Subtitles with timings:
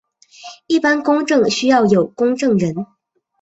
[0.65, 2.87] 一般公证需要有公证人。